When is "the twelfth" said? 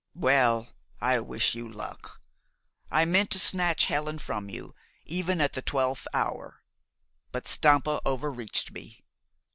5.53-6.07